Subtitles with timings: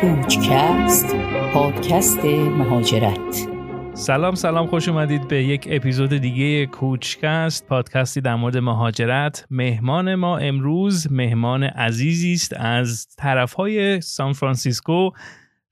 [0.00, 1.16] کوچکست
[1.52, 3.48] پادکست مهاجرت.
[3.94, 9.46] سلام سلام خوش اومدید به یک اپیزود دیگه کوچکست پادکستی در مورد مهاجرت.
[9.50, 15.10] مهمان ما امروز مهمان عزیزی است از طرفهای سان فرانسیسکو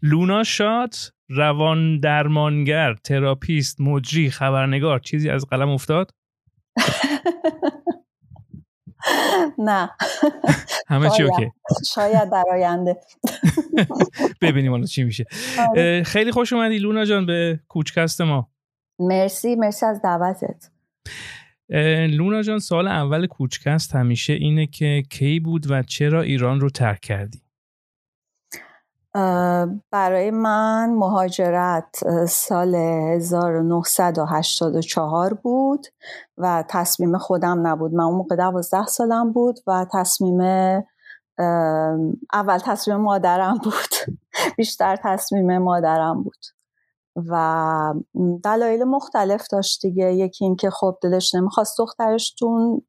[0.03, 6.11] لونا شات روان درمانگر تراپیست مجری خبرنگار چیزی از قلم افتاد؟
[9.59, 9.91] نه.
[10.89, 11.51] همه چی اوکی.
[11.95, 12.97] شاید در آینده.
[14.43, 15.25] ببینیم حالا چی میشه.
[15.71, 16.03] آره.
[16.03, 18.51] خیلی خوش اومدی لونا جان به کوچکست ما.
[18.99, 20.71] مرسی مرسی از دعوتت.
[22.17, 27.01] لونا جان سال اول کوچکست همیشه اینه که کی بود و چرا ایران رو ترک
[27.01, 27.43] کردی؟
[29.91, 31.97] برای من مهاجرت
[32.29, 35.87] سال 1984 بود
[36.39, 37.95] و تصمیم خودم نبود.
[37.95, 40.41] من اون موقع دوازده سالم بود و تصمیم
[42.33, 44.17] اول تصمیم مادرم بود.
[44.59, 46.47] بیشتر تصمیم مادرم بود.
[47.17, 47.95] و
[48.45, 50.13] دلایل مختلف داشت دیگه.
[50.13, 52.83] یکی اینکه خب دلش نمی‌خواست دخترش تون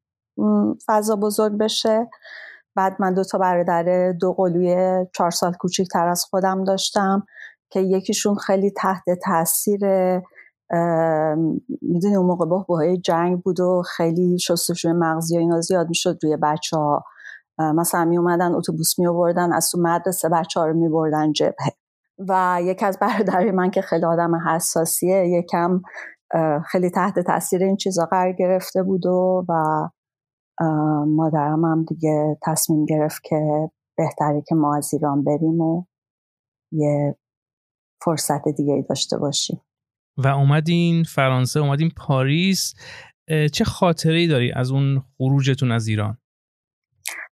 [0.86, 2.08] فضا بزرگ بشه.
[2.76, 7.26] بعد من دو تا برادر دو قلوی چهار سال کوچیکتر از خودم داشتم
[7.70, 9.80] که یکیشون خیلی تحت تاثیر
[11.82, 16.36] می‌دونی اون موقع بحبوهای جنگ بود و خیلی شستشوی مغزی و اینا زیاد می‌شد روی
[16.36, 17.04] بچه ها
[17.58, 21.72] مثلا می اومدن اتوبوس می آوردن از تو مدرسه بچه ها رو می بردن جبهه.
[22.28, 25.80] و یکی از برادرای من که خیلی آدم حساسیه یکم
[26.70, 29.88] خیلی تحت تاثیر این چیزا قرار گرفته بود و, و
[31.06, 35.84] مادرم هم دیگه تصمیم گرفت که بهتره که ما از ایران بریم و
[36.72, 37.16] یه
[38.04, 39.60] فرصت دیگه داشته باشیم.
[40.16, 42.74] و اومدین فرانسه اومدین پاریس.
[43.52, 46.18] چه خاطره ای داری از اون خروجتون از ایران؟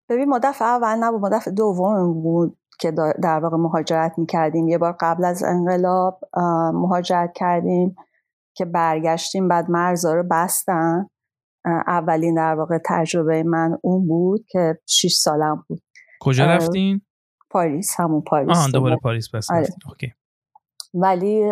[0.10, 2.92] ببین ما دفعه اول نبود ما دفعه دوم بود که
[3.24, 4.68] در واقع مهاجرت می‌کردیم.
[4.68, 6.20] یه بار قبل از انقلاب
[6.74, 7.96] مهاجرت کردیم
[8.56, 11.10] که برگشتیم بعد مرزا رو بستن.
[11.88, 15.82] اولین در واقع تجربه من اون بود که 6 سالم بود.
[16.22, 17.02] کجا رفتین؟
[17.50, 19.68] پاریس همون پاریس آه دوباره پاریس بس آره.
[19.90, 20.14] Okay.
[20.94, 21.52] ولی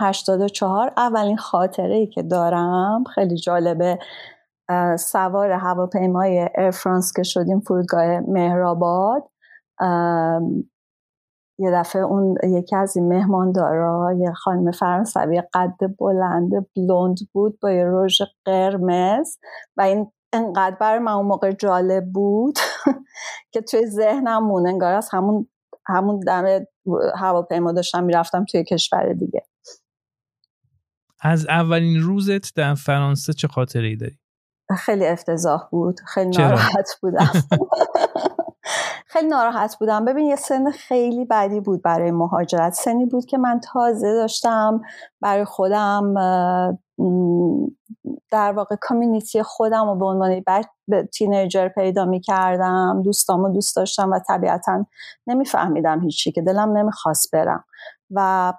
[0.00, 3.98] 84 اولین خاطره ای که دارم خیلی جالبه.
[4.98, 9.22] سوار هواپیمای Air France که شدیم فرودگاه مهرآباد.
[11.58, 17.70] یه دفعه اون یکی از این مهماندارا یه خانم فرانسوی قد بلند بلوند بود با
[17.70, 19.36] یه رژ قرمز
[19.76, 22.58] و این انقدر بر من اون موقع جالب بود
[23.52, 25.48] که توی ذهنم مون انگار از همون
[25.86, 26.44] همون دم
[27.18, 29.46] هواپیما داشتم می‌رفتم توی کشور دیگه.
[31.20, 34.18] از اولین روزت در فرانسه چه خاطره ای داری؟
[34.78, 37.30] خیلی افتضاح بود خیلی ناراحت بودم.
[39.14, 40.04] خیلی ناراحت بودم.
[40.04, 42.72] ببین یه سن خیلی بدی بود برای مهاجرت.
[42.72, 44.80] سنی بود که من تازه داشتم
[45.20, 46.14] برای خودم
[48.30, 50.42] در واقع کامیونیتی خودم رو به عنوان
[51.12, 54.86] تینیجر پیدا می کردم دوستام رو دوست داشتم و طبیعتا
[55.26, 57.64] نمیفهمیدم هیچی که دلم نمی‌خواست برم.
[58.10, 58.52] و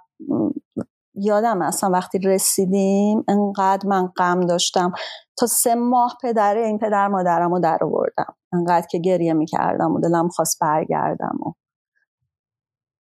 [1.16, 4.94] یادم اصلا وقتی رسیدیم انقدر من غم داشتم.
[5.38, 8.36] تا سه ماه پدره این پدر مادرم رو در آوردم.
[8.56, 11.54] انقدر که گریه می‌کردم و دلم خواست برگردم و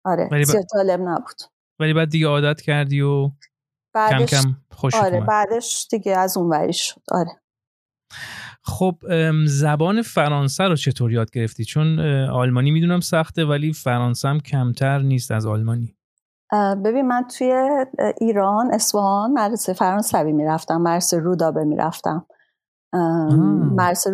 [0.05, 1.41] آره ولی جالب نبود.
[1.79, 3.31] ولی بعد دیگه عادت کردی و
[3.93, 4.29] بعدش...
[4.29, 7.31] کم کم خوش آره بعدش دیگه از اون وری شد آره.
[8.63, 8.95] خب
[9.45, 11.99] زبان فرانسه رو چطور یاد گرفتی؟ چون
[12.29, 15.95] آلمانی می‌دونم سخته ولی فرانسه هم کمتر نیست از آلمانی.
[16.85, 17.53] ببین من توی
[18.21, 22.25] ایران اصفهان مدرسه فرانسوی می‌رفتم مدرسه رودابه می‌رفتم.
[22.93, 24.11] مدرسه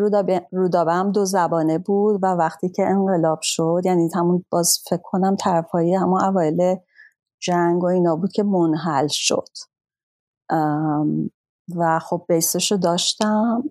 [0.51, 5.35] رودابه هم دو زبانه بود و وقتی که انقلاب شد یعنی همون باز فکر کنم
[5.35, 6.75] طرفایی همون اوایل
[7.41, 9.50] جنگ و اینا بود که منحل شد.
[11.75, 13.64] و خب بیسش رو داشتم.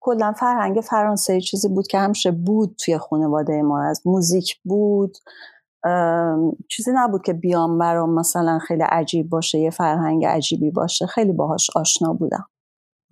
[0.00, 3.82] کلا فرهنگ فرانسه چیزی بود که همشه بود توی خانواده ما.
[3.82, 5.16] از موزیک بود.
[6.70, 11.06] چیزی نبود که بیام برام مثلا خیلی عجیب باشه یه فرهنگ عجیبی باشه.
[11.06, 12.46] خیلی باهاش آشنا بودم.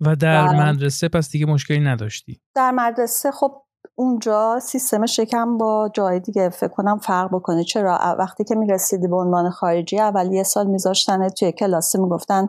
[0.01, 2.41] و در مدرسه پس دیگه مشکلی نداشتی.
[2.55, 3.61] در مدرسه خب
[3.95, 7.63] اونجا سیستم شکم با جای دیگه فکر کنم فرق بکنه.
[7.63, 12.47] چرا؟ وقتی که می‌رسیدی به عنوان خارجی اول یه سال میذاشتن توی کلاسی می‌گفتن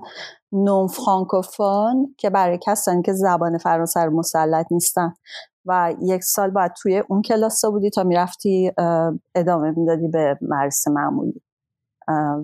[0.52, 5.14] نون فرانکوفون که برای کسانی که زبان فرانسه رو مسلط نیستن.
[5.66, 8.72] و یک سال بعد توی اون کلاس بودی تا می‌رفتی
[9.34, 11.42] ادامه می‌دادی به مدرسه معمولی.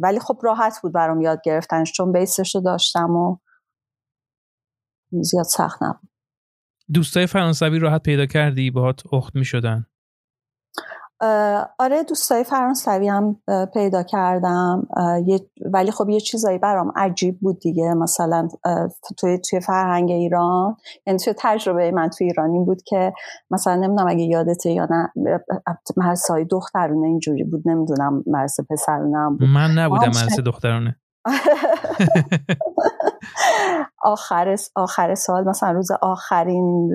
[0.03, 3.37] ولی خب راحت بود برام یاد گرفتنش چون بیسش رو داشتم و
[5.23, 6.09] زیاد سخت نبود.
[6.95, 9.87] دوستای فرانسوی راحت پیدا کردی؟ باهات اخت می شدن
[11.79, 13.43] آره دوستای فرانسوی هم
[13.75, 14.89] پیدا کردم.
[15.73, 17.95] ولی خب یه چیزایی برام عجیب بود دیگه.
[17.95, 18.49] مثلا
[19.19, 20.77] توی توی فرهنگ ایران
[21.07, 23.13] یعنی توی تجربه من توی ایران این بود که
[23.51, 25.13] مثلا نمی‌دونم اگه یادته یا نه
[25.97, 27.63] مرسای دخترونه اینجوری بود.
[27.69, 29.49] نمی‌دونم مرس پسرونه بود.
[29.49, 30.97] من نبودم مرس دخترونه.
[34.03, 36.91] آخر آخر سال مثلا روز آخرین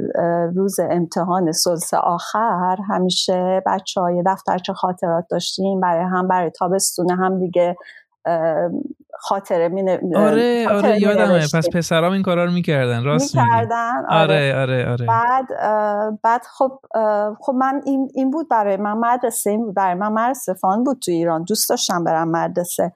[0.56, 7.40] روز امتحان سلس آخر همیشه بچه های دفترچه خاطرات داشتیم برای هم برای تابستونه هم
[7.40, 7.76] دیگه
[9.20, 11.40] خاطره می آره آره یادمه.
[11.40, 14.56] پس پسرام این کارا رو می‌کردن راست می‌کردن آره.
[14.56, 15.48] آره آره بعد
[16.24, 16.80] بعد خب
[17.40, 21.00] خب من این این بود برای من مدرسه این بود برای من مدرسه فان بود
[21.00, 21.44] تو ایران.
[21.44, 22.94] دوست داشتم برم مدرسه.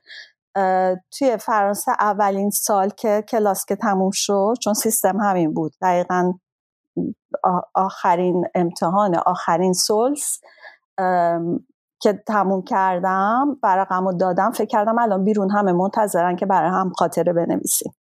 [1.11, 5.73] توی فرانسه اولین سال که کلاس که تموم شد چون سیستم همین بود.
[5.81, 6.33] دقیقا
[7.75, 10.39] آخرین امتحان آخرین سلس
[12.01, 14.51] که تموم کردم برقم رو دادم.
[14.51, 17.94] فکر کردم الان بیرون همه منتظرن که برای هم خاطره بنویسیم.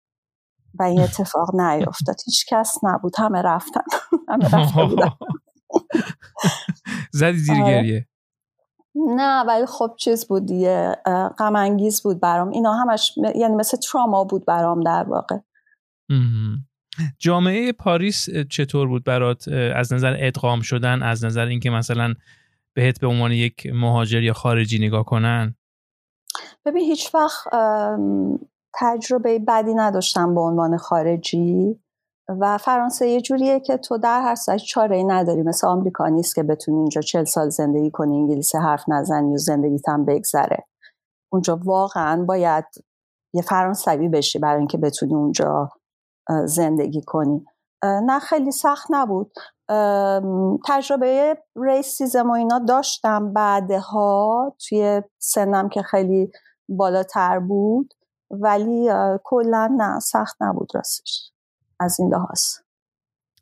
[0.79, 3.13] و این اتفاق نیفتاد هیچ کس نبود.
[3.17, 3.81] همه رفتن.
[4.29, 4.81] همه رفته
[7.11, 7.73] زدی زیر آره.
[7.73, 8.07] گریه.
[8.95, 10.97] نه ولی خب چیز بود دیگه
[11.37, 12.49] غم انگیز بود برام.
[12.49, 15.37] اینا همش یعنی مثل تراما بود برام در واقع.
[17.19, 22.13] جامعه پاریس چطور بود برات؟ از نظر ادغام شدن از نظر اینکه مثلا
[22.75, 25.55] بهت به عنوان یک مهاجر یا خارجی نگاه کنن؟
[26.65, 27.47] ببین هیچ وقت
[28.73, 31.79] تجربه بدی نداشتم به عنوان خارجی.
[32.39, 35.41] و فرانسه یه جوریه که تو در هر سایت چاره نداری.
[35.41, 39.89] مثل آمریکا نیست که بتونی اینجا چل سال زندگی کنی انگلیسی حرف نزنی و زندگیت
[39.89, 40.65] هم بگذره.
[41.31, 42.65] اونجا واقعا باید
[43.33, 45.69] یه فرانسوی بشی برای اینکه بتونی اونجا
[46.45, 47.45] زندگی کنی.
[47.83, 49.31] نه خیلی سخت نبود.
[50.67, 53.33] تجربه ریسیزم و اینا داشتم.
[53.33, 56.31] بعدها توی سنم که خیلی
[56.69, 57.93] بالاتر بود
[58.31, 58.89] ولی
[59.23, 61.32] کلا نه سخت نبود راستش.
[61.83, 62.41] از این لحاظ.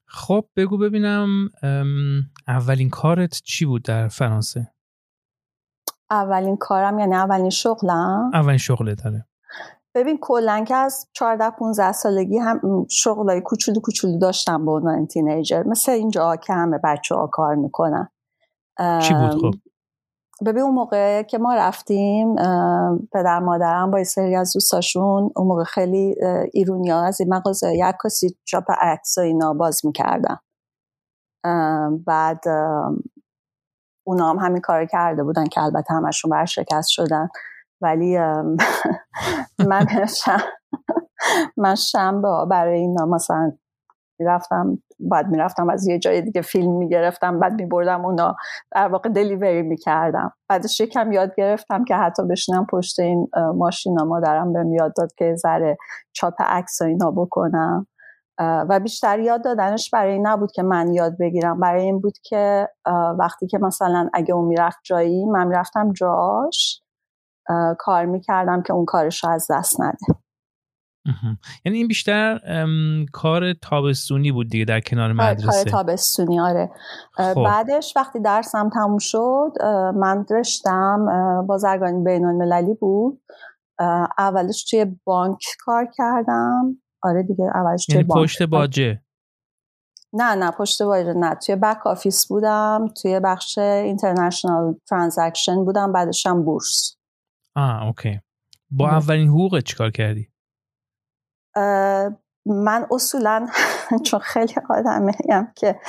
[0.05, 1.49] خب بگو ببینم
[2.47, 4.71] اولین کارت چی بود در فرانسه؟
[6.09, 9.27] اولین کارم یعنی اولین شغلم؟ اولین شغله داره
[9.95, 15.63] ببین کلا که از 14 15 سالگی هم شغلای کوچولو کوچولو داشتم به عنوان تینیجر.
[15.63, 18.09] مثل اینجا که همه بچه ها کار می‌کنن.
[19.01, 19.53] چی بود؟ خب.
[20.45, 22.35] ببین اون موقع که ما رفتیم
[23.13, 26.15] پدر مادرم با سری از دوستاشون اون موقع خیلی
[26.53, 30.38] ایرونی ها از این مغازه یک کسی چاپ عکس و اینا باز می‌کردن.
[32.05, 32.43] بعد
[34.07, 37.29] اونا هم همین کار کرده بودن که البته همشون برشکست شدن.
[37.81, 38.17] ولی
[39.69, 39.85] من
[41.57, 43.05] من شنبه برای اینا.
[43.05, 43.51] مثلا
[44.19, 48.36] می‌رفتم بعد می‌رفتم از یه جای دیگه فیلم می‌گرفتم بعد میبردم اونا.
[48.71, 50.33] در واقع دلیوری می‌کردم.
[50.50, 54.06] بعدش یکم یاد گرفتم که حتی بشینم پشت این ماشینا.
[54.06, 55.77] مادرم بهم یاد داد که ذره
[56.13, 57.88] چاپ عکس و اینا بکنم.
[58.39, 61.59] و بیشتر یاد دادنش برای این نبود که من یاد بگیرم.
[61.59, 62.69] برای این بود که
[63.19, 66.81] وقتی که مثلا اگه اون می‌رفت جایی من می‌رفتم جاش
[67.80, 69.98] کار می‌کردم که اون کارش رو از دست نده.
[71.65, 72.39] یعنی این بیشتر
[73.12, 75.63] کار تابستونی بود دیگه در کنار آره، مدرسه.
[75.63, 76.72] کار تابستونی آره.
[77.12, 77.43] خب.
[77.43, 79.51] بعدش وقتی درسم تموم شد
[79.96, 81.05] من رشتم
[81.48, 83.22] بازرگانی بین المللی بود.
[84.17, 86.77] اولش توی بانک کار کردم.
[87.03, 89.01] آره دیگه اولش توی یعنی بانک پشت باجه؟
[90.13, 91.36] نه نه پشت باجه نه.
[91.36, 96.98] توی back office بودم توی بخش international transaction بودم بعدشم بورس.
[97.55, 98.19] آه okay.
[98.72, 100.30] با اولین حقوق چیکار کردی؟
[102.46, 103.48] من اصولا
[104.05, 105.13] چون خیلی آدمیم
[105.55, 105.79] که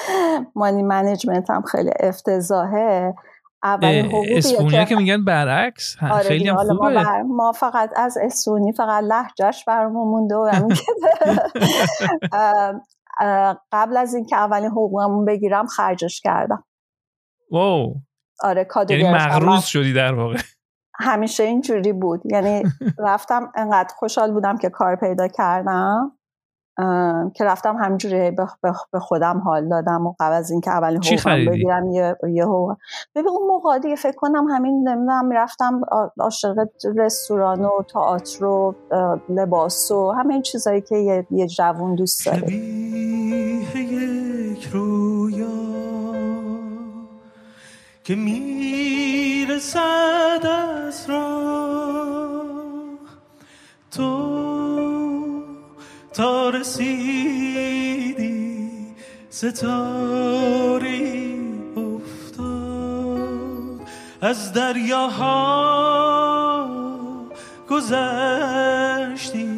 [0.55, 3.15] money management م خیلی افتضاحه
[3.63, 7.23] اولین حقوقی که میگن برعکس آره خیلی هم خوبه.
[7.23, 10.51] ما, فقط از اصفهونی فقط لهجه‌ش برامون مونده و
[13.73, 16.65] قبل از اینکه اولین حقوقمون بگیرم خرجش کردم.
[17.51, 17.95] واو.
[18.43, 20.39] آره کادو یعنی مغروز شدی در واقع.
[20.95, 22.23] همیشه اینجوری بود.
[22.25, 22.63] یعنی
[22.99, 26.13] رفتم انقدر خوشحال بودم که کار پیدا کردم
[27.35, 28.31] که رفتم همینجوری
[28.93, 32.77] به خودم حال دادم و قبل از اینکه اولین حقوقم بگیرم یه یه حقوق.
[33.15, 35.81] ببین اون موقع دیگه فکر کنم همین نمی‌دونم می‌رفتم
[36.21, 36.55] عاشق
[36.97, 38.75] رستوران و تئاتر و
[39.29, 42.53] لباس و همه این چیزایی که یه, یه جوون دوست داره.
[43.75, 45.47] یک رویا
[48.05, 48.15] که
[49.53, 52.43] می‌رسد از راه
[53.91, 54.43] تو
[56.15, 58.21] تا رسیدی
[59.31, 60.71] ستاری
[61.77, 62.43] افتاد.
[64.21, 65.43] از دریاها
[67.71, 69.49] گذشتی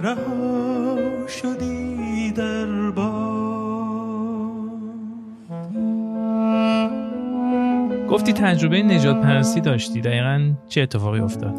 [0.00, 1.75] رها شدی.
[8.10, 11.56] گفتی تجربه نجات پرستی داشتی دقیقا چه اتفاقی افتاد؟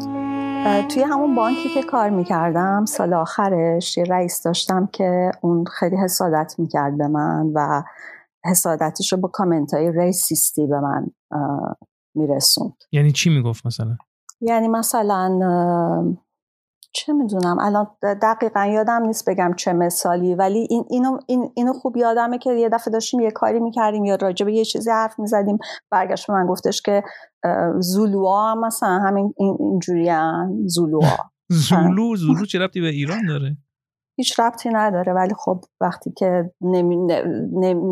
[0.88, 6.54] توی همون بانکی که کار می‌کردم سال آخرش یه رئیس داشتم که اون خیلی حسادت
[6.58, 7.82] می‌کرد به من و
[8.44, 11.06] حسادتش رو با کامنت های ریسیستی به من
[12.14, 13.96] میرسوند یعنی چی می‌گفت مثلا؟
[14.40, 15.38] یعنی مثلا
[16.98, 21.96] چه می‌دونم الان دقیقا یادم نیست بگم چه مثالی ولی این اینو, این اینو خوب
[21.96, 25.58] یادمه که یه دفعه داشتیم یه کاری می‌کردیم یا راجع به یه چیزی حرف می‌زدیم
[25.90, 27.02] برگشت به من گفتش که
[27.78, 31.30] زولوها هم مثلا همین اینجوری هم زولوها.
[31.68, 33.56] زولو زولو چه ربطی به ایران داره؟
[34.16, 36.96] هیچ ربطی نداره ولی خب وقتی که نمی,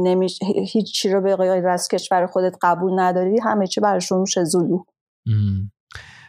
[0.02, 0.28] نمی,
[0.72, 4.84] هیچ رو به غیر از کشور خودت قبول نداری همه چی برشون میشه زولو.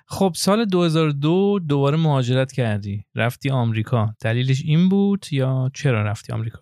[0.10, 3.06] خب سال 2002 دوباره مهاجرت کردی.
[3.16, 4.16] رفتی آمریکا.
[4.22, 6.60] دلیلش این بود یا چرا رفتی آمریکا؟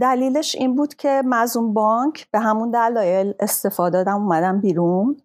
[0.00, 5.16] دلیلش این بود که مزون بانک به همون دلایل استفاده دادم اومدم بیرون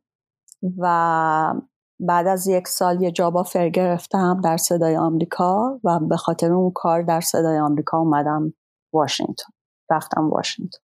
[0.78, 1.54] و
[2.00, 6.72] بعد از یک سال یه جاب آفر گرفتم در صدای آمریکا و به خاطر اون
[6.76, 8.54] کار در صدای آمریکا اومدم
[8.94, 9.54] واشنگتن.
[9.92, 10.80] رفتم واشنگتن.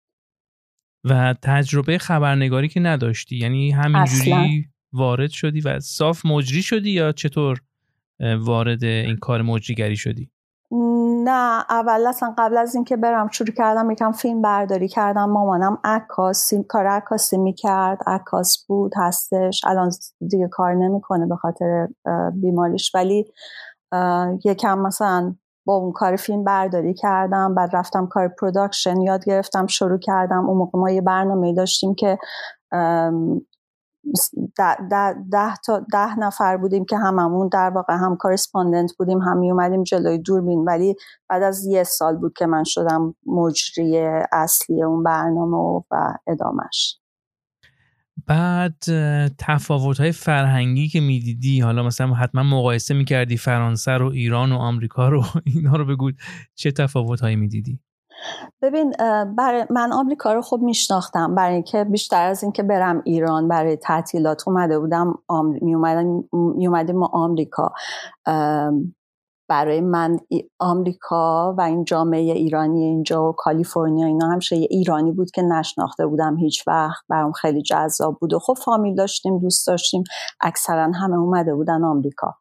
[1.09, 7.61] و تجربه خبرنگاری که نداشتی یعنی همینجوری وارد شدی و صاف مجری شدی یا چطور
[8.39, 10.29] وارد این کار مجریگری شدی؟
[11.23, 15.29] نه اول اصلا قبل از اینکه برم شروع کردم یکم فیلم برداری کردم.
[15.29, 17.97] مامانم عکاسی کار عکاسی می‌کرد.
[18.07, 19.61] عکاس بود هستش.
[19.67, 19.91] الان
[20.29, 21.87] دیگه کار نمی‌کنه به خاطر
[22.33, 22.95] بیماریش.
[22.95, 23.25] ولی
[24.45, 27.55] یکم مثلا با اون کار فیلم برداری کردم.
[27.55, 30.45] بعد رفتم کار production یاد گرفتم شروع کردم.
[30.45, 32.17] اون موقع ما یه برنامه داشتیم که
[34.57, 39.51] ده, ده, تا ده نفر بودیم که هممون در واقع هم correspondent بودیم هم می
[39.51, 40.63] اومدیم جلوی دوربین.
[40.67, 40.95] ولی
[41.29, 43.97] بعد از یه سال بود که من شدم مجری
[44.31, 46.99] اصلی اون برنامه و, و ادامش.
[48.27, 48.77] بعد
[49.39, 55.09] تفاوت های فرهنگی که می‌دیدی حالا مثلا حتما مقایسه می‌کردی فرانسه رو ایران و آمریکا
[55.09, 55.23] رو
[55.55, 56.11] اینا رو بگو
[56.55, 57.79] چه تفاوت هایی می‌دیدی؟
[58.61, 58.93] ببین
[59.37, 61.35] برای من آمریکا رو خوب میشناختم.
[61.35, 65.13] برای اینکه بیشتر از اینکه برم ایران برای تعطیلات اومده بودم
[65.61, 65.75] می,
[66.65, 67.71] اومدیم ما آمریکا.
[69.49, 70.19] برای من
[70.59, 76.05] آمریکا و این جامعه ایرانی اینجا و کالیفرنیا اینا همشه یه ایرانی بود که نشناخته
[76.07, 77.03] بودم هیچ وقت.
[77.09, 80.03] برام خیلی جذاب بود و خب فامیل داشتیم دوست داشتیم.
[80.41, 82.35] اکثرا همه اومده بودن آمریکا.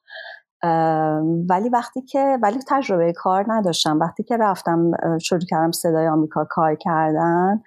[1.50, 3.98] ولی وقتی که ولی تجربه کار نداشتم.
[3.98, 4.90] وقتی که رفتم
[5.22, 7.60] شروع کردم صدای آمریکا کار کردن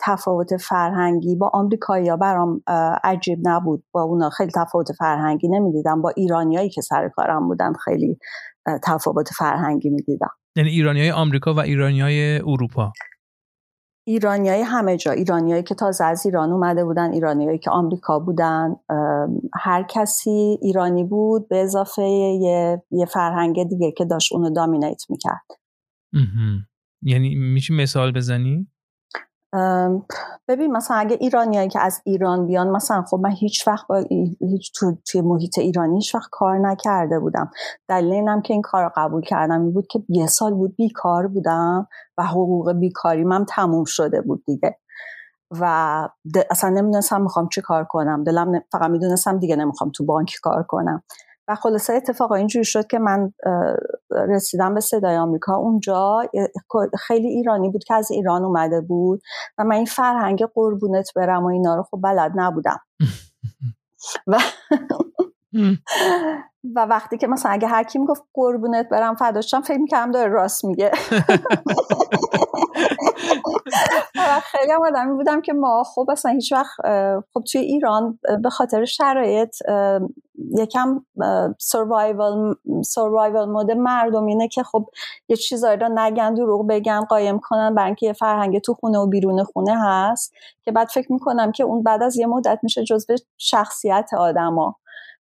[0.00, 2.62] تفاوت فرهنگی با آمریکایی برام
[3.04, 3.84] عجیب نبود.
[3.92, 6.02] با اونا خیلی تفاوت فرهنگی نمی‌دیدم.
[6.02, 8.18] با ایرانیایی که سر کارم بودن خیلی
[8.84, 10.30] تفاوت فرهنگی می‌دیدم.
[10.56, 12.02] یعنی ایرانی آمریکا و ایرانی
[12.46, 12.92] اروپا.
[14.06, 18.76] ایرانیای همه جا ایرانیایی که تازه از ایران اومده بودن ایرانیایی که آمریکا بودن
[19.54, 25.46] هر کسی ایرانی بود به اضافه یه, یه فرهنگ دیگه که داشت اونو دامینیت می‌کرد
[27.02, 28.68] یعنی میشه مثال بزنی؟
[30.48, 34.04] ببین مثلا اگه ایرانیایی که از ایران بیان مثلا خب من هیچ وقت با
[34.40, 37.50] هیچ تو توی محیط ایرانی هیچ وقت کار نکرده بودم.
[37.88, 41.88] دلیل اینم که این کار قبول کردم این بود که یه سال بود بیکار بودم
[42.18, 44.78] و حقوق بیکاری من تموم شده بود دیگه.
[45.50, 45.64] و
[46.50, 48.24] اصلا نمی‌دونستم می‌خوام چی کار کنم.
[48.24, 51.02] دلم فقط می‌دونستم دیگه نمی‌خوام تو بانک کار کنم.
[51.50, 53.32] و خلاصه اتفاقا اینجوری شد که من
[54.10, 55.56] رسیدم به صدای آمریکا.
[55.56, 56.22] اونجا
[57.06, 59.22] خیلی ایرانی بود که از ایران اومده بود
[59.58, 62.80] و من این فرهنگ قربونت برم و اینا رو خب بلد نبودم.
[64.26, 64.38] و
[66.76, 70.64] و وقتی که مثلا اگه هر کی می‌گفت قربونت برم فداشم فکر می‌کردم داره راست
[70.64, 70.90] میگه.
[74.42, 76.76] خیلی هم آدمی بودم که ما خب اصلا هیچ وقت
[77.34, 79.56] خب توی ایران به خاطر شرایط
[80.58, 81.04] یکم
[81.58, 84.86] سروایول سروایول مود مردم اینه که خب
[85.28, 89.06] یه چیزایی رو نگن دروغ بگن قایم کنن برای اینکه یه فرهنگ تو خونه و
[89.06, 90.34] بیرون خونه هست.
[90.64, 94.76] که بعد فکر می‌کنم که اون بعد از یه مدت میشه جزو شخصیت آدما.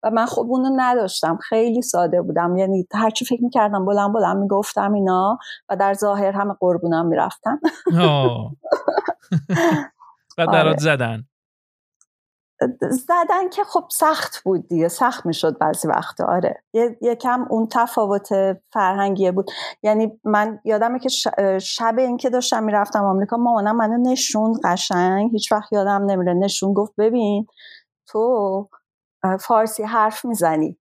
[0.07, 1.39] و من خب اونو نداشتم.
[1.49, 2.57] خیلی ساده بودم.
[2.57, 7.59] یعنی هرچی فکر می‌کردم بلند بلند می‌گفتم اینا و در ظاهر همه قربونم می‌رفتن.
[10.39, 10.77] و درات آره.
[10.77, 11.25] زدن.
[12.91, 14.89] زدن که خب سخت بود دیگه.
[14.89, 16.63] سخت می‌شد بعضی وقت آره.
[17.03, 18.29] یکم اون تفاوت
[18.73, 19.51] فرهنگیه بود.
[19.83, 21.09] یعنی من یادمه که
[21.59, 26.35] شب اینکه داشتم می‌رفتم آمریکا مامانم منو نشون قشنگ هیچ وقت یادم نمیره.
[26.35, 27.47] نشون گفت ببین
[28.09, 28.69] تو
[29.41, 30.79] فارسی حرف می‌زنی.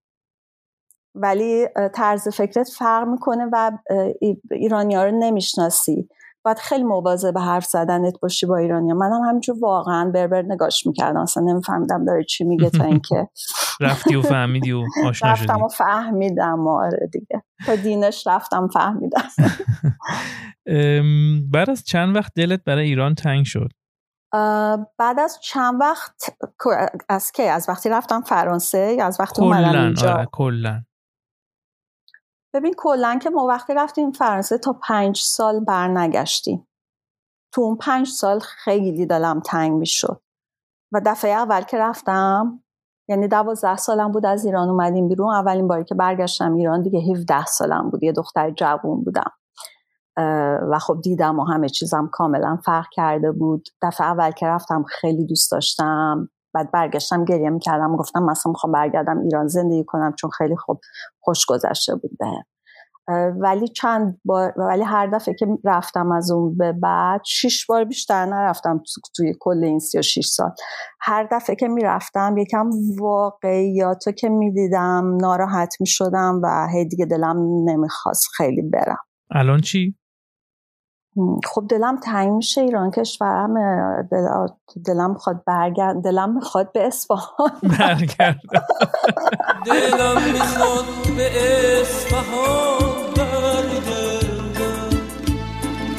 [1.15, 3.71] ولی طرز فکرت فرق می‌کنه و
[4.51, 6.09] ایرانی ها رو نمی‌شناسی.
[6.45, 6.83] باید خیلی
[7.33, 8.97] به حرف زدنت باشی با ایرانی ها.
[8.97, 11.19] منم همینجور واقعا بربر نگاش می‌کردم.
[11.19, 13.29] اصلا نمیفهمیدم داره چی میگه تا اینکه.
[13.81, 16.67] رفتی و فهمیدی و آشنا رفتم و فهمیدم.
[16.67, 17.43] آره دیگه.
[17.65, 19.23] تا دینش رفتم فهمیدم.
[21.53, 23.69] بعد از چند وقت دلت برای ایران تنگ شد؟
[24.97, 26.37] بعد از چند وقت
[27.09, 30.85] از کی؟ از وقتی رفتم فرانسه یا از وقتی اومدم اینجا؟ آره کلن
[32.53, 36.67] ببین کلا که ما وقتی رفتیم فرانسه تا پنج سال برنگشتیم.
[37.53, 40.21] تو اون پنج سال خیلی دلم تنگ می‌شد.
[40.93, 42.63] و دفعه اول که رفتم
[43.09, 45.33] یعنی دوازده سالم بود از ایران اومدیم بیرون.
[45.33, 48.03] اولین باری که برگشتم ایران دیگه 17 سالم بود.
[48.03, 49.31] یه دختر جوون بودم.
[50.71, 53.67] و خب دیدم و همه چیزم کاملا فرق کرده بود.
[53.81, 56.29] دفعه اول که رفتم خیلی دوست داشتم.
[56.53, 60.79] بعد برگشتم گریه می‌کردم گفتم مثلا می‌خوام برگردم ایران زندگی کنم چون خیلی خوب
[61.19, 62.25] خوش گذشته بود به
[63.39, 68.25] ولی چند بار ولی هر دفعه که رفتم از اون به بعد شش بار بیشتر
[68.25, 68.83] نرفتم
[69.15, 70.51] توی کل این سی و شیش سال.
[70.99, 72.69] هر دفعه که می‌رفتم یکم
[72.99, 79.03] واقعیاتو که می‌دیدم ناراحت می‌شدم و هی دیگه دلم نمی‌خواست خیلی برم.
[79.31, 79.95] الان چی؟
[81.45, 83.53] خب دلم تنگ میشه ایران کشورم
[84.01, 84.27] دل...
[84.85, 87.51] دلم می‌خواد برگرد دلم می‌خواد به اصفهان.
[87.79, 88.39] برگرد.
[89.65, 90.85] دلم می‌خواد
[91.17, 91.29] به
[91.81, 94.97] اصفهان برگردم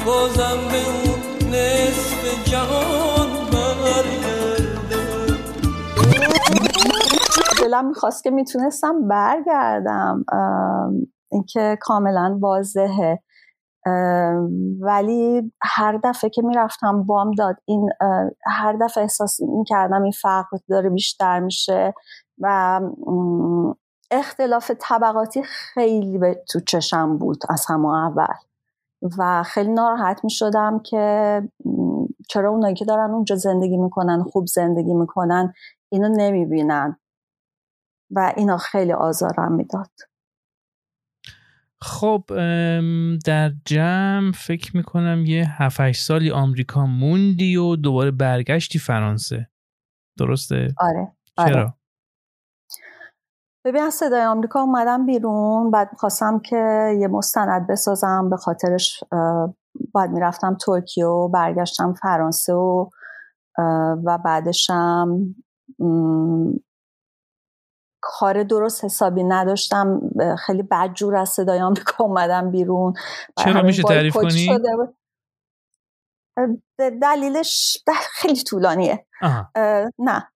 [0.05, 4.27] بازم به اون نصف جهان برگردم
[7.61, 10.25] دلم می‌خواست که می‌تونستم برگردم
[11.31, 13.23] اینکه کاملا واضحه.
[14.79, 17.89] ولی هر دفعه که می‌رفتم بام داد این
[18.45, 21.93] هر دفعه احساس می‌کردم این فرق داره بیشتر میشه
[22.39, 22.81] و
[24.11, 28.35] اختلاف طبقاتی خیلی به تو چشم بود از همه اول
[29.17, 31.41] و خیلی ناراحت می شدم که
[32.29, 35.53] چرا اونایی که دارن اونجا زندگی می‌کنن خوب زندگی می‌کنن
[35.89, 36.97] اینو نمی‌بینن
[38.11, 39.91] و اینا خیلی آزارم می‌داد.
[41.81, 42.23] خب
[43.25, 49.49] در جمع فکر می‌کنم یه 7 سالی آمریکا موندی و دوباره برگشتی فرانسه
[50.19, 51.53] درسته؟ آره, آره.
[51.53, 51.73] چرا؟
[53.65, 59.03] ببین از صدای آمریکا اومدم بیرون بعد خواستم که یه مستند بسازم به خاطرش
[59.91, 62.89] باید می‌رفتم ترکیه و برگشتم فرانسه و
[64.05, 65.35] و بعدشم
[68.01, 70.01] کار درست حسابی نداشتم.
[70.45, 72.93] خیلی بدجور از صدای آمریکا اومدم بیرون.
[73.37, 74.59] چرا میشه تعریف کنی؟
[77.01, 77.77] دلیلش
[78.21, 79.05] خیلی طولانیه.
[79.99, 80.27] نه.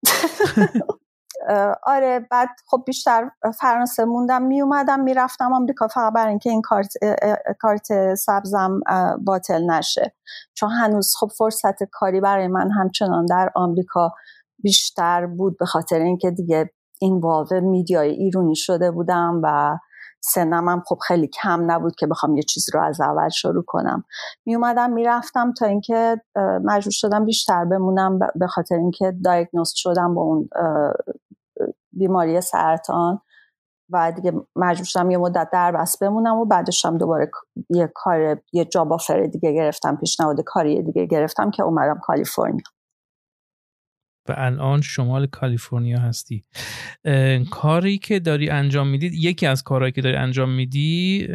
[1.83, 6.93] آره بعد خب بیشتر فرانسه موندم می اومدم می‌رفتم آمریکا فقط برای اینکه این کارت
[7.59, 8.79] کارت سبزم
[9.25, 10.15] باطل نشه.
[10.53, 14.13] چون هنوز خب فرصت کاری برای من همچنان در آمریکا
[14.63, 16.71] بیشتر بود به خاطر اینکه دیگه
[17.01, 19.77] این واقع میدیای ایرونی شده بودم و
[20.23, 24.03] سنم هم خب خیلی کم نبود که بخوام یه چیزی رو از اول شروع کنم.
[24.45, 26.21] می اومدم می‌رفتم تا اینکه
[26.63, 30.49] مجبور شدم بیشتر بمونم به خاطر اینکه دایگنوست شدم با اون
[31.93, 33.21] بیماری سرطان
[33.89, 37.31] و دیگه مجبور شدم یه مدت در بس بمونم و بعدش هم دوباره
[37.69, 42.63] یه کار یه جاب آفر دیگه گرفتم پیشنهاد کاری دیگه گرفتم که اومدم کالیفرنیا.
[44.31, 46.45] و الان شمال کالیفرنیا هستی.
[47.51, 51.27] کاری که داری انجام میدی یکی از کارهایی که داری انجام میدی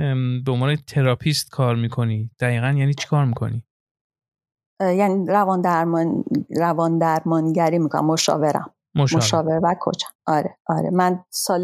[0.44, 2.30] به عنوان therapist کار می‌کنی.
[2.40, 3.62] دقیقا یعنی چی کار می‌کنی؟
[4.80, 6.24] یعنی روان درمان
[6.56, 8.72] روان درمانگری می‌کنم مشاورم.
[8.94, 10.08] مشاور, مشاور و coach م.
[10.26, 10.90] آره آره.
[10.90, 11.62] من سال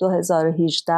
[0.00, 0.94] 2018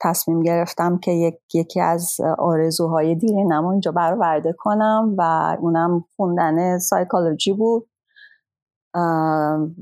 [0.00, 7.52] تصمیم گرفتم که یک، یکی از آرزوهای دیرینم اینجا برآورده کنم و اونم خوندن سایکولوژی
[7.52, 7.86] بود.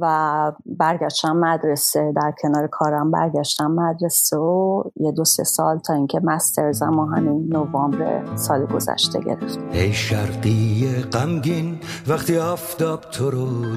[0.00, 2.12] و برگشتم مدرسه.
[2.16, 7.06] در کنار کارم برگشتم مدرسه و یه دو سه سال تا اینکه master's م و
[7.06, 13.76] همین نوامبر سال گذشته گرفت ای شرقی غمگین وقتی آفتاب تو رو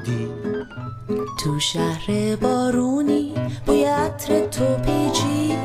[1.44, 3.34] تو شهر بارونی
[3.66, 5.56] بوی عطر تو پیچی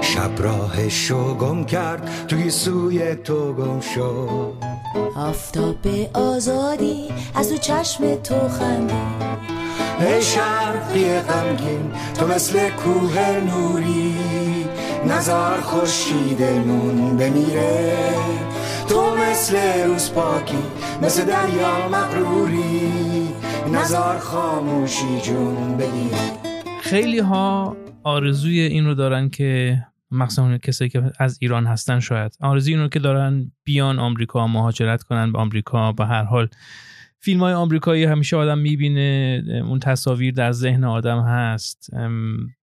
[0.00, 4.71] شب راهشو گم کرد توی سوی تو گم شد.
[5.16, 8.94] آفتاب آزادی از تو چشم تو خندی.
[10.00, 14.14] ای شرقی غمگین تو مثل کوه نوری.
[15.06, 17.96] نزار خورشید نون بمیره.
[18.88, 20.62] تو مثل روز پاکی
[21.02, 23.12] مثل دریا مغروری.
[23.72, 26.16] نزار خاموشی جون بگیری
[26.80, 29.78] خیلی ها آرزوی این رو دارن که
[30.12, 32.36] مخصوصا کسایی که از ایران هستن شاید.
[32.40, 36.48] آرزوی این رو که دارن بیان آمریکا مهاجرت کنن به آمریکا به هر حال.
[37.20, 41.90] فیلم های آمریکایی همیشه آدم می‌بینه اون تصاویر در ذهن آدم هست.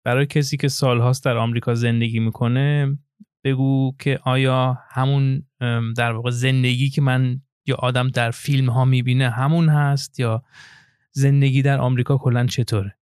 [0.03, 2.97] برای کسی که سالهاست در آمریکا زندگی می‌کنه
[3.43, 5.43] بگو که آیا همون
[5.97, 10.43] در واقع زندگی که من یا آدم در فیلم ها می‌بینه همون هست یا
[11.11, 12.95] زندگی در آمریکا کلا چطوره؟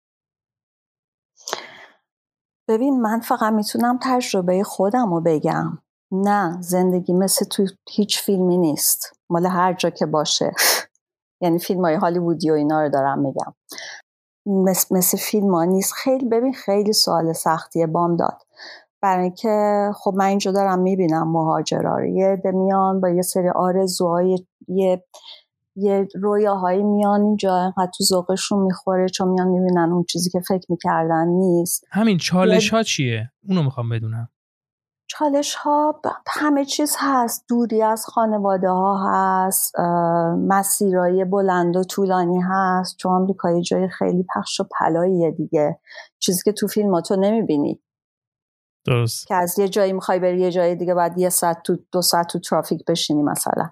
[2.68, 5.78] ببین من فقط می‌تونم تجربه خودم رو بگم.
[6.12, 9.12] نه زندگی مثل تو هیچ فیلمی نیست.
[9.30, 10.52] مال هر جا که باشه.
[11.42, 13.54] یعنی فیلم های هالیوودی و اینا رو دارم میگم.
[14.46, 15.92] مثل, مثل فیلم ها نیست.
[15.92, 18.42] خیلی ببین خیلی سوال سختیه بام داد.
[19.02, 25.04] برای اینکه خب من اینجا دارم می‌بینم مهاجرا یه میان با یه سری آرزوهای یه
[25.76, 30.66] یه رویاهایی میان اینجا انقدر تو ذوقشون می‌خوره چون میان می‌بینن اون چیزی که فکر
[30.68, 31.84] می‌کردن نیست.
[31.90, 34.28] همین چالش ها چیه؟ اونو می‌خوام بدونم.
[35.06, 37.44] چالش ها همه چیز هست.
[37.48, 39.78] دوری از خانواده ها هست
[40.48, 42.96] مسیرهای بلند و طولانی هست.
[42.96, 45.80] چون آمریکا جای خیلی پخش و پلاییه دیگه.
[46.18, 47.82] چیزی که تو فیلم ها تو نمی‌بینی.
[48.86, 49.26] درست.
[49.26, 52.26] که از یه جایی می‌خوای بری یه جای دیگه بعد یه ساعت تو دو ساعت
[52.26, 53.70] تو ترافیک بشینی مثلا.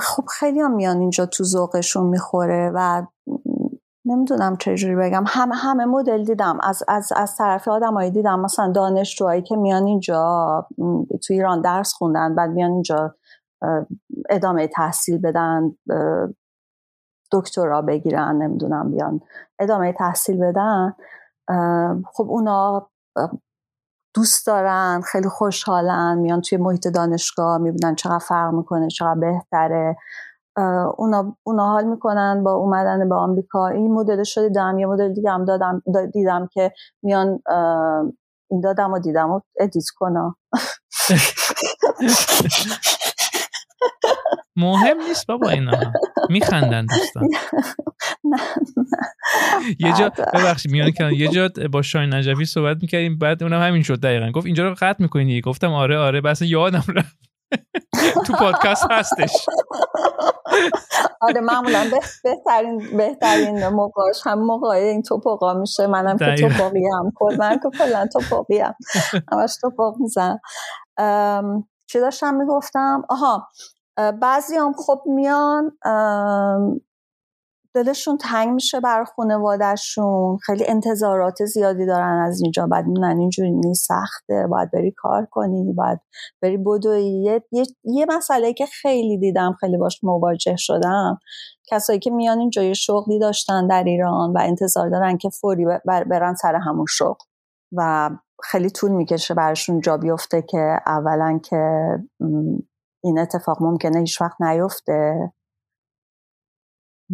[0.00, 3.06] خب خیلی هم میان اینجا تو ذوقشون می‌خوره و
[4.04, 5.24] نمی‌دونم چجوری بگم.
[5.26, 6.58] همه همه مدل دیدم.
[6.62, 8.40] از از از طرف آدمایی دیدم.
[8.40, 10.66] مثلا دانشجوهایی که میان اینجا
[11.26, 13.14] تو ایران درس خوندن بعد میان اینجا
[14.30, 15.76] ادامه تحصیل بدن
[17.32, 19.20] دکترا بگیرن نمی‌دونم بیان
[19.58, 20.94] ادامه تحصیل بدن.
[22.12, 22.90] خب اونا
[24.14, 29.96] دوست دارن خیلی خوشحالن میان توی محیط دانشگاه می‌بینن چقدر فرق می‌کنه چقدر بهتره.
[30.98, 33.68] اونا, اونا حال می‌کنن با اومدن به آمریکا.
[33.68, 36.72] این مدل شده دیدم یه مدل دیگه هم دادم دیدم که
[37.02, 37.40] میان
[38.50, 40.36] این دادم و دیدم و ادیت کنم.
[44.56, 45.92] مهم نیست بابا اینا.
[46.30, 47.28] میخندن دوستان.
[49.78, 53.82] یه جا ببخشید میان کنن یه جا با شاین نجفی صحبت می‌کردیم بعد اونم همین
[53.82, 54.30] شد دقیقا.
[54.30, 56.20] گفت اینجا رو قطع می‌کنی گفتم آره آره.
[56.20, 57.16] بس یادم رفت.
[58.26, 59.46] تو پادکست هستش.
[61.20, 61.84] آره معمولا
[62.24, 65.86] بهترین بهترین موقعش هم موقع این توپقا میشه.
[65.86, 68.74] منم که توپقی هم کل من که کلا توپقی هم
[69.32, 70.38] همش توپق میزن
[71.92, 73.02] چی داشتم می‌گفتم.
[73.08, 73.48] آها
[73.96, 75.72] بعضی هم خب میان
[77.74, 80.38] دلشون تنگ میشه بر خانوادهشون.
[80.46, 82.66] خیلی انتظارات زیادی دارن از اینجا.
[82.66, 85.98] بعد می‌دونن اینجوری نیست سخته باید بری کار کنی باید
[86.42, 87.22] بری بدوی.
[87.22, 91.18] یه،, یه،, یه مسئله که خیلی دیدم خیلی باش مواجه شدم
[91.70, 96.34] کسایی که میان اینجا یه شغلی داشتن در ایران و انتظار دارن که فوری برن
[96.34, 97.24] سر همون شغل.
[97.76, 98.10] و
[98.42, 101.88] خیلی طول می‌کشه براشون جا بیفته که اولا که
[103.04, 105.32] این اتفاق ممکنه هیچ وقت نیفته.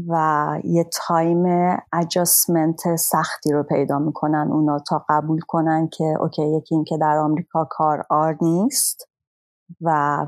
[0.09, 1.45] و یه time
[1.93, 7.19] adjustment سختی رو پیدا می‌کنن اونا تا قبول کنن که okay یکی این که در
[7.19, 9.09] آمریکا کار عار نیست
[9.81, 10.27] و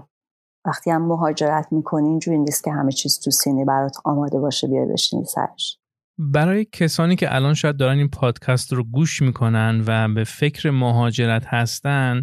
[0.67, 4.87] وقتی هم مهاجرت می‌کنی اینجوری نیست که همه چیز تو سینی برات آماده باشه بیای
[4.87, 5.80] بشینی سرش.
[6.21, 11.47] برای کسانی که الان شاید دارن این پادکست رو گوش می‌کنن و به فکر مهاجرت
[11.47, 12.23] هستن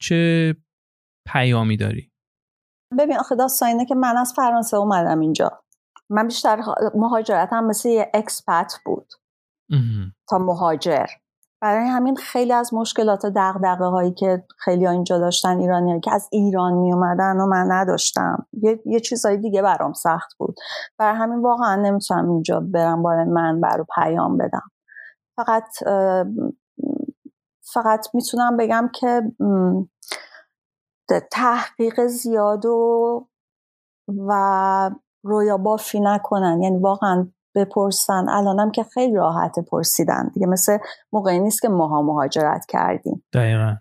[0.00, 0.54] چه
[1.26, 2.12] پیامی داری؟
[2.98, 5.62] ببین آخه داستان اینه که من از فرانسه اومدم اینجا.
[6.10, 6.62] من بیشتر
[6.94, 9.12] مهاجرتم مثل یه اکسپت بود.
[10.28, 11.06] تا مهاجر.
[11.66, 16.28] برای همین خیلی از مشکلات دقدقه هایی که خیلی ها اینجا داشتن ایرانی که از
[16.32, 18.46] ایران می اومدن و من نداشتم.
[18.52, 20.56] یه, یه چیزهای دیگه برام سخت بود.
[20.98, 24.70] برای همین واقعا نمی‌تونم اینجا برم با من برای پیام بدم.
[25.36, 25.68] فقط
[27.72, 29.22] فقط می‌تونم بگم که
[31.30, 33.28] تحقیق زیاد و
[34.28, 34.90] و
[35.22, 36.62] رویا بافی نکنن.
[36.62, 38.28] یعنی واقعا بپرسن.
[38.28, 40.30] الانم که خیلی راحت پرسیدن.
[40.34, 40.78] دیگه مثل
[41.12, 43.24] موقعی نیست که ماها مهاجرت کردیم.
[43.32, 43.76] دقیقا.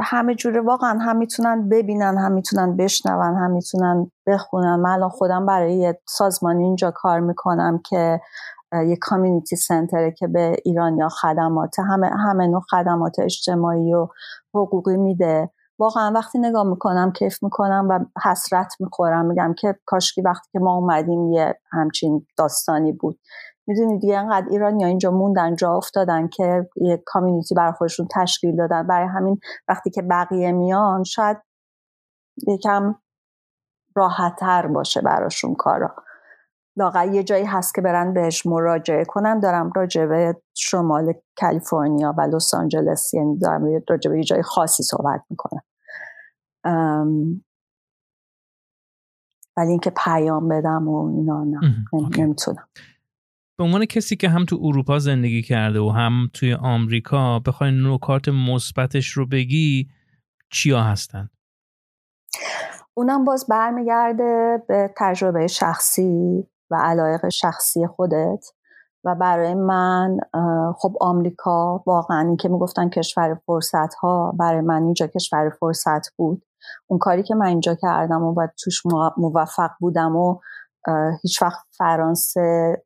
[0.00, 4.76] همه جوره واقعا هم می‌تونن ببینن هم می‌تونن بشنون هم می‌تونن بخونن.
[4.76, 8.20] من الان خودم برای یه سازمانی اینجا کار می‌کنم که
[8.72, 14.08] یک کامیونیتی سنتره که به ایرانیا خدمات همه همه نوع خدمات اجتماعی و
[14.54, 15.50] حقوقی میده.
[15.78, 19.26] واقعا وقتی نگاه می‌کنم کیف می‌کنم و حسرت می‌خورم.
[19.26, 23.18] میگم که کاشکی وقتی که ما اومدیم یه همچین داستانی بود.
[23.66, 28.56] می‌دونید دیگه انقدر ایران یا اینجا موندن جا افتادن که یه کامیونیتی بر خودشون تشکیل
[28.56, 28.86] دادن.
[28.86, 31.36] برای همین وقتی که بقیه میان شاید
[32.48, 32.94] یکم
[33.96, 35.94] راحتتر باشه براشون کارا.
[36.78, 42.20] لاغر یه جایی هست که برن بهش مراجعه کنم دارم راجع به شمال کالیفرنیا و
[42.20, 45.62] لس آنجلس یعنی دارم راجع به یه جای خاصی صحبت می‌کنم.
[49.56, 51.84] ولی اینکه پیام بدم و اینا نه.
[52.18, 52.68] نمی‌تونم.
[53.58, 58.28] به عنوان کسی که هم تو اروپا زندگی کرده و هم توی آمریکا بخوای نکات
[58.28, 59.88] مثبتش رو بگی
[60.52, 61.30] چیا هستن؟
[62.94, 66.46] اونم باز برمیگرده به تجربه شخصی.
[66.70, 68.44] و علایق شخصی خودت.
[69.04, 70.18] و برای من
[70.78, 76.44] خب آمریکا واقعا که می‌گفتن کشور فرصت ها برای من اینجا کشور فرصت بود.
[76.86, 78.82] اون کاری که من اینجا کردم و توش
[79.16, 80.38] موفق بودم و
[81.22, 82.82] هیچ وقت فرانسه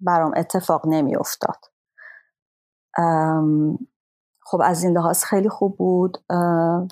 [0.00, 1.56] برام اتفاق نمی افتاد
[4.46, 6.18] خب از این لحاظ خیلی خوب بود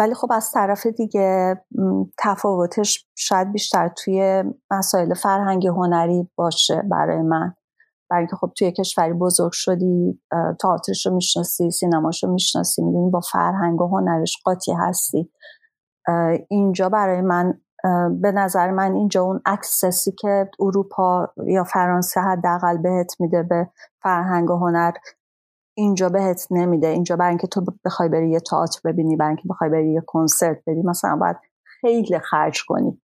[0.01, 1.61] ولی خب از طرف دیگه
[2.19, 7.55] تفاوتش شاید بیشتر توی مسائل فرهنگی هنری باشه برای من.
[8.11, 10.21] برای که خب توی کشوری بزرگ شدی
[10.61, 15.31] تئاترش رو می‌شناسی سینماش رو می‌شناسی می‌دونی با فرهنگ و هنرش قاطی هستی.
[16.49, 17.61] اینجا برای من
[18.21, 23.69] به نظر من اینجا اون اکسسی که اروپا یا فرانسه حداقل بهت میده به
[24.03, 24.93] فرهنگ و هنر
[25.77, 29.71] اینجا بهت نمیده اینجا برای اینکه تو بخوای بری یه تئاتر ببینی برای اینکه بخوای
[29.71, 33.03] بری یه کنسرت بدی مثلا باید خیلی خرج کنی.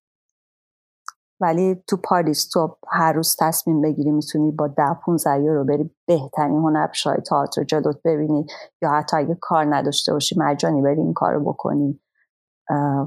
[1.40, 6.58] ولی تو پاریس تو هر روز تصمیم بگیری می‌تونی با ده 15 یورو بری بهترین
[6.58, 8.46] هنرپیشه‌های تئاتر جلوت ببینی.
[8.82, 12.00] یا حتی اگه کار نداشته باشی مجانی بری این کارو بکنی.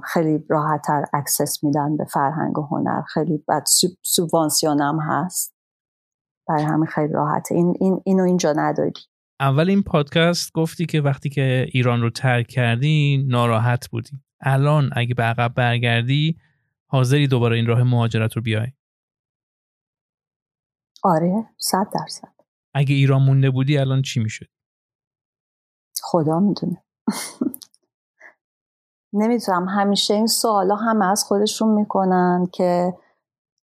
[0.04, 3.02] خیلی راحتتر access میدن به فرهنگ و هنر.
[3.02, 3.63] خیلی بعد
[4.02, 5.54] سوبانسیون هم هست.
[6.48, 7.56] برای همین خیلی راحته.
[7.56, 8.93] این, این اینو اینجا نداری.
[9.39, 14.21] اول این پادکست گفتی که وقتی که ایران رو ترک کردی ناراحت بودی.
[14.41, 16.38] الان اگه به عقب برگردی
[16.89, 18.67] حاضری دوباره این راه مهاجرت رو بیای.
[21.04, 22.34] آره صد درصد.
[22.73, 24.47] اگه ایران مونده بودی الان چی می‌شد؟
[26.04, 26.84] خدا می‌دونه.
[29.13, 32.93] نمی‌تونم همیشه این سوالا همه از خودشون می‌کنن که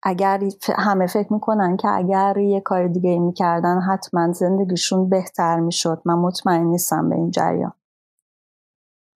[0.07, 0.43] اگر
[0.77, 6.01] همه فکر می‌کنن که اگر یه کار دیگه ای می‌کردن حتما زندگیشون بهتر می‌شد.
[6.05, 7.73] من مطمئن نیستم به این جریان.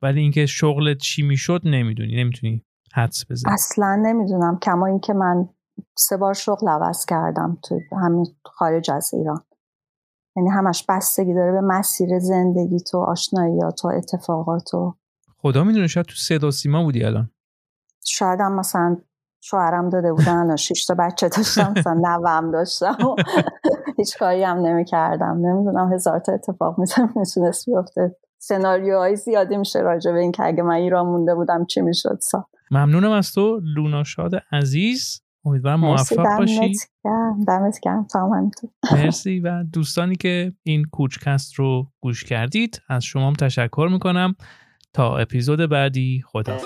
[0.01, 3.53] ولی اینکه شغل چی می‌شد نمی‌دونی نمی‌تونی حدس بزنی.
[3.53, 5.49] اصلا نمی‌دونم کما اینکه من
[5.97, 9.43] سه بار شغل عوض کردم تو همین خارج از ایران.
[10.35, 14.95] یعنی همش بستگی داره به مسیر زندگی تو آشناییات و اتفاقات و
[15.37, 17.31] خدا می‌دونه شاید تو صدا سیما بودی الان.
[18.05, 18.97] شاید هم مثلا
[19.41, 22.97] شوهرم داده بودن الان شش تا بچه داشتم مثلا نوام داشتم.
[23.07, 23.15] و
[23.97, 28.15] هیچ کاری هم نمی کردم نمی‌دونم هزار تا اتفاق می‌تونست بیفته.
[28.37, 32.47] سناریوهای زیادی میشه راجع به این که اگه من ایران مونده بودم چی می‌شد سا.
[32.71, 35.21] ممنونم از تو لونا شاد عزیز.
[35.45, 36.73] امیدوارم موفق باشی.
[37.47, 38.07] دمت گرم.
[38.91, 44.35] مرسی و دوستانی که این کوچکست رو گوش کردید از شما هم تشکر می‌کنم.
[44.93, 46.57] تا اپیزود بعدی خدا